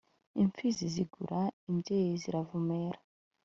Imfizi 0.41 0.83
zirivuga 0.93 1.39
imbyeyi 1.69 2.13
ziravumera 2.21 2.99